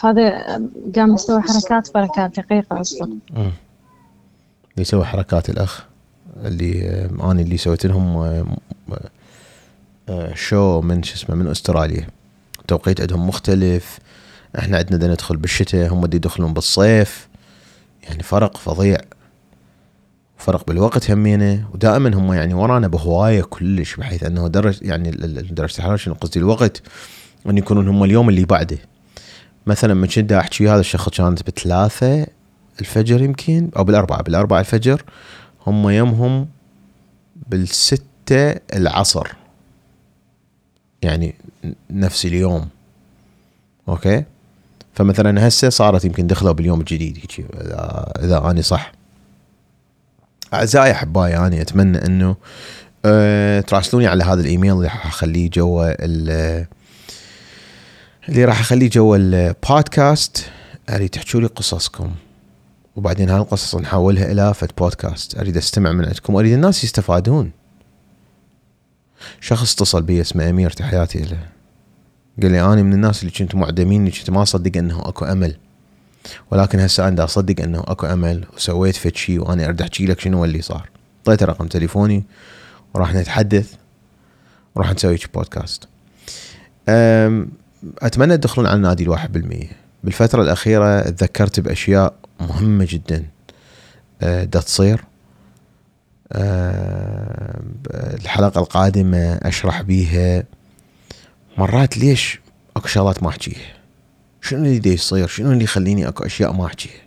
هذا 0.00 0.30
قام 0.96 1.14
يسوي 1.14 1.42
حركات 1.42 1.94
بركات 1.94 2.40
دقيقة 2.40 2.80
أصلا. 2.80 3.18
اللي 3.36 3.52
يسوي 4.78 5.04
حركات 5.04 5.50
الأخ 5.50 5.84
اللي 6.44 6.88
آه، 6.88 7.30
أنا 7.30 7.40
اللي 7.40 7.56
سويت 7.56 7.86
لهم 7.86 8.16
آه، 8.16 8.46
شو 10.34 10.80
من 10.80 11.02
شو 11.02 11.14
اسمه 11.14 11.36
من 11.36 11.46
أستراليا. 11.46 12.06
توقيت 12.68 13.00
عندهم 13.00 13.28
مختلف. 13.28 13.98
إحنا 14.58 14.76
عندنا 14.76 14.96
بدنا 14.96 15.12
ندخل 15.12 15.36
بالشتاء 15.36 15.92
هم 15.92 16.00
بدي 16.00 16.16
يدخلون 16.16 16.52
بالصيف. 16.52 17.28
يعني 18.02 18.22
فرق 18.22 18.56
فظيع. 18.56 18.98
فرق 20.38 20.66
بالوقت 20.66 21.10
همينة. 21.10 21.68
ودائما 21.74 22.14
هم 22.14 22.32
يعني 22.32 22.54
ورانا 22.54 22.88
بهواية 22.88 23.42
كلش 23.42 23.96
بحيث 23.96 24.22
إنه 24.22 24.48
درج 24.48 24.78
يعني 24.82 25.10
درجة 25.50 25.78
الحرارة 25.78 25.96
شنو 25.96 26.14
قصدي؟ 26.14 26.38
الوقت 26.38 26.82
إن 27.46 27.58
يكونون 27.58 27.88
هم 27.88 28.04
اليوم 28.04 28.28
اللي 28.28 28.44
بعده. 28.44 28.78
مثلا 29.66 29.94
من 29.94 30.06
كنت 30.06 30.32
أحكي 30.32 30.68
هذا 30.68 30.80
الشخص؟ 30.80 31.08
كانت 31.08 31.42
بثلاثة 31.50 32.26
الفجر 32.80 33.22
يمكن 33.22 33.70
أو 33.76 33.84
بالأربعة 33.84 34.22
بالأربعة 34.22 34.60
الفجر. 34.60 35.02
هم 35.66 35.88
يمهم 35.88 36.48
بالستة 37.48 38.50
العصر. 38.74 39.43
يعني 41.04 41.34
نفس 41.90 42.26
اليوم. 42.26 42.68
أوكي؟ 43.88 44.24
فمثلا 44.94 45.48
هسه 45.48 45.68
صارت 45.68 46.04
يمكن 46.04 46.26
دخلوا 46.26 46.52
باليوم 46.52 46.80
الجديد 46.80 47.16
هيك 47.18 47.46
إذا 48.24 48.50
أني 48.50 48.62
صح. 48.62 48.92
أعزائي 50.54 50.92
أحبائي 50.92 51.36
أني 51.36 51.60
أتمنى 51.60 52.06
إنه 52.06 52.36
أه 53.04 53.60
تراسلوني 53.60 54.06
على 54.06 54.24
هذا 54.24 54.40
الإيميل 54.40 54.72
اللي 54.72 54.84
راح 54.84 55.06
أخليه 55.06 55.50
جوا 55.50 56.04
ال- 56.04 56.66
اللي 58.28 58.44
راح 58.44 58.60
أخليه 58.60 58.90
جوا 58.90 59.16
البودكاست 59.16 60.44
أريد 60.90 61.08
تحكوا 61.08 61.40
لي 61.40 61.46
قصصكم. 61.46 62.10
وبعدين 62.96 63.30
هاي 63.30 63.38
القصص 63.40 63.74
نحولها 63.74 64.32
إلى 64.32 64.54
فد 64.54 64.70
بودكاست. 64.78 65.38
أريد 65.38 65.56
أستمع 65.56 65.92
من 65.92 66.04
عندكم 66.04 66.34
وأريد 66.34 66.52
الناس 66.52 66.84
يستفادون. 66.84 67.50
شخص 69.40 69.72
اتصل 69.72 70.02
بي 70.02 70.20
اسمه 70.20 70.50
امير 70.50 70.70
تحياتي 70.70 71.18
له 71.18 71.38
قال 72.42 72.52
لي 72.52 72.60
أنا 72.60 72.82
من 72.82 72.92
الناس 72.92 73.20
اللي 73.22 73.32
كنت 73.32 73.54
معدمين 73.54 74.00
اللي 74.00 74.18
كنت 74.18 74.30
ما 74.30 74.42
أصدق 74.42 74.76
إنه 74.76 75.00
أكو 75.08 75.24
أمل. 75.24 75.56
ولكن 76.50 76.80
هسه 76.80 77.08
دا 77.08 77.24
أصدق 77.24 77.62
إنه 77.62 77.84
أكو 77.86 78.06
أمل 78.06 78.44
وسويت 78.56 78.96
فد 78.96 79.16
شيء 79.16 79.40
وأنا 79.40 79.64
اريد 79.64 79.80
احكي 79.80 80.06
لك 80.06 80.20
شنو 80.20 80.44
اللي 80.44 80.62
صار؟ 80.62 80.88
اعطيته 81.18 81.46
رقم 81.46 81.66
تليفوني 81.66 82.24
وراح 82.94 83.14
نتحدث 83.14 83.74
وراح 84.74 84.92
نسوي 84.92 85.18
بودكاست. 85.34 85.88
أتمنى 88.02 88.36
تدخلون 88.36 88.66
على 88.66 88.76
النادي 88.76 89.02
الواحد 89.02 89.32
بالمية. 89.32 89.70
بالفترة 90.04 90.42
الأخيرة 90.42 91.00
تذكرت 91.00 91.60
بأشياء 91.60 92.14
مهمة 92.40 92.86
جدا. 92.90 93.24
أه، 94.22 94.44
دا 94.44 94.60
تصير. 94.60 95.04
ب- 96.30 97.86
الحلقة 97.92 98.60
القادمة 98.60 99.34
أشرح 99.42 99.82
بيها 99.82 100.44
مرات 101.58 101.98
ليش 101.98 102.40
أكو 102.76 102.86
شغلات 102.88 103.22
ما 103.22 103.28
أحكيها 103.28 103.74
شنو 104.40 104.64
اللي 104.64 104.92
يصير؟ 104.94 105.26
شنو 105.26 105.52
اللي 105.52 105.64
يخليني 105.64 106.08
أكو 106.08 106.24
أشياء 106.24 106.52
ما 106.52 106.66
أحكيها 106.66 107.04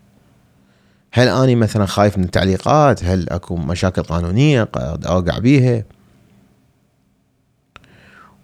هل 1.12 1.28
أني 1.28 1.56
مثلا 1.56 1.86
خايف 1.86 2.18
من 2.18 2.24
التعليقات؟ 2.24 3.04
هل 3.04 3.30
أكو 3.30 3.56
مشاكل 3.56 4.04
قانونية 4.04 4.64
قاعد 4.64 5.06
أوقع 5.06 5.38
بيها؟ 5.38 5.84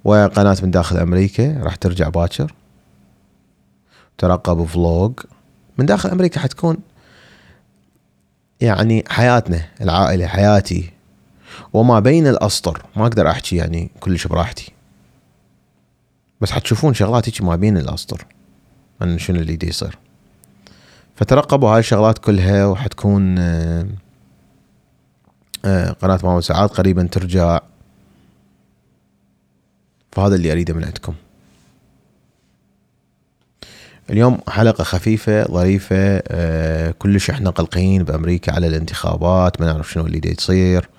وقناة 0.03 0.57
من 0.63 0.71
داخل 0.71 0.97
أمريكا 0.97 1.59
راح 1.63 1.75
ترجع 1.75 2.09
باكر. 2.09 2.53
ترقبوا 4.17 4.65
فلوج. 4.65 5.19
من 5.77 5.86
داخل 5.86 6.09
أمريكا 6.09 6.39
حتكون 6.39 6.77
يعني 8.63 9.04
حياتنا 9.10 9.62
العائلة 9.82 10.28
حياتي. 10.28 10.89
وما 11.73 11.99
بين 11.99 12.28
الأسطر 12.28 12.86
ما 12.95 13.04
أقدر 13.04 13.30
أحكي 13.30 13.56
يعني 13.56 13.91
كلش 13.99 14.28
براحتي. 14.28 14.71
بس 16.41 16.52
حتشوفون 16.52 16.93
شغلات 16.93 17.30
هيك 17.30 17.41
ما 17.41 17.56
بين 17.56 17.78
الأسطر. 17.78 18.26
عن 19.02 19.19
شنو 19.19 19.39
اللي 19.39 19.56
دي 19.56 19.67
يصير. 19.67 19.97
فترقبوا 21.15 21.69
هاي 21.69 21.80
الشغلات 21.80 22.17
كلها 22.17 22.65
وحتكون 22.65 23.38
آه، 23.38 23.88
آه، 25.65 25.91
قناة 25.91 26.19
ماما 26.23 26.41
سعاد 26.41 26.69
قريبا 26.69 27.08
ترجع. 27.12 27.60
فهذا 30.12 30.36
اللي 30.36 30.52
أريده 30.52 30.73
من 30.73 30.84
عندكم. 30.84 31.13
اليوم 34.09 34.37
حلقة 34.47 34.83
خفيفة 34.83 35.43
ظريفة 35.43 36.21
آه 36.27 36.91
كلش 36.99 37.29
إحنا 37.29 37.49
قلقين 37.49 38.03
بأمريكا 38.03 38.51
على 38.51 38.67
الانتخابات 38.67 39.61
ما 39.61 39.67
نعرف 39.67 39.91
شنو 39.91 40.05
اللي 40.05 40.19
دي 40.19 40.31
يصير 40.39 40.89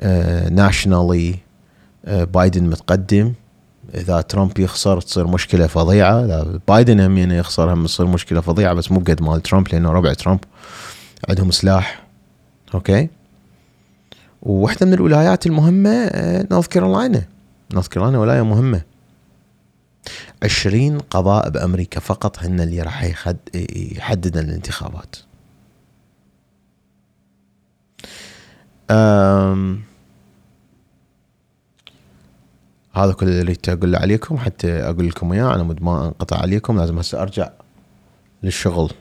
آه 0.00 0.48
ناشونالي 0.48 1.34
آه 2.04 2.24
بايدن 2.24 2.64
متقدم. 2.64 3.32
إذا 3.94 4.20
ترامب 4.20 4.58
يخسر 4.58 5.00
تصير 5.00 5.26
مشكلة 5.26 5.66
فظيعة. 5.66 6.20
لا 6.20 6.60
بايدن 6.68 7.00
هم 7.00 7.18
يعني 7.18 7.36
يخسر 7.36 7.72
هم 7.72 7.86
تصير 7.86 8.06
مشكلة 8.06 8.40
فظيعة 8.40 8.74
بس 8.74 8.92
مو 8.92 9.00
بقد 9.00 9.22
مال 9.22 9.42
ترامب 9.42 9.68
لأنه 9.72 9.92
ربع 9.92 10.12
ترامب 10.12 10.40
عندهم 11.28 11.50
سلاح. 11.50 12.02
أوكي؟ 12.74 13.08
وواحدة 14.42 14.86
من 14.86 14.92
الولايات 14.94 15.46
المهمة 15.46 15.90
آه 15.90 16.46
نورث 16.50 16.66
كارولاينا 16.66 17.22
نورث 17.72 17.88
كارولاينا 17.88 18.18
ولاية 18.18 18.42
مهمة. 18.42 18.80
عشرين 20.42 20.98
قضاء 20.98 21.50
بأمريكا 21.50 22.00
فقط 22.00 22.38
هن 22.38 22.60
اللي 22.60 22.82
راح 22.82 23.04
يحدد 23.74 24.36
الانتخابات. 24.36 25.16
أم 28.90 29.82
هذا 32.92 33.12
كل 33.12 33.28
اللي 33.28 33.40
اريد 33.42 33.68
أقول 33.68 33.96
عليكم 33.96 34.38
حتى 34.38 34.72
أقول 34.82 35.08
لكم 35.08 35.32
اياه 35.32 35.44
على 35.44 35.62
مود 35.62 35.82
ما 35.82 36.04
أنقطع 36.06 36.36
عليكم 36.38 36.78
لازم 36.78 36.98
هسه 36.98 37.22
أرجع 37.22 37.50
للشغل. 38.42 38.92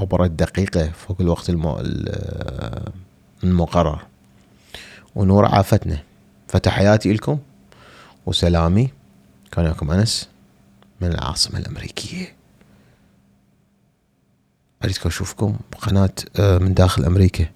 عبر 0.00 0.24
الدقيقة 0.24 0.90
فوق 0.90 1.20
الوقت 1.20 1.50
المو... 1.50 1.80
ال- 1.80 2.92
المقرر. 3.44 4.02
ونور 5.14 5.44
عافتنا. 5.46 6.02
فتحياتي 6.48 7.12
لكم 7.12 7.38
وسلامي. 8.26 8.90
كان 9.54 9.64
وياكم 9.64 9.90
أنس 9.90 10.28
من 11.00 11.08
العاصمة 11.08 11.58
الأمريكية. 11.58 12.34
اريدكم 14.84 15.08
أشوفكم 15.08 15.56
بقناة 15.72 16.10
آه، 16.38 16.58
من 16.58 16.74
داخل 16.74 17.04
أمريكا. 17.04 17.46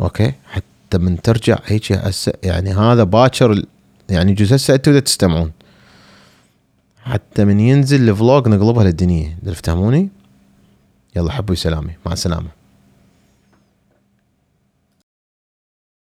أوكي؟ 0.00 0.32
حتى 0.46 0.98
من 0.98 1.22
ترجع 1.22 1.58
هيك 1.64 1.92
هسه 1.92 2.32
يعني 2.42 2.74
هذا 2.74 3.04
باكر 3.04 3.64
يعني 4.10 4.32
جزء 4.34 4.56
هسه 4.56 4.74
أنتم 4.74 4.92
دا 4.92 5.00
تستمعون. 5.00 5.52
حتى 7.02 7.44
من 7.44 7.60
ينزل 7.60 8.08
ال 8.08 8.16
vlog 8.16 8.48
نقلبها 8.48 8.84
للدنيا. 8.84 9.36
تفهموني 9.46 10.08
يلا 11.16 11.32
حبوا 11.32 11.54
سلامي 11.54 11.96
مع 12.06 12.12
السلامة. 12.12 12.61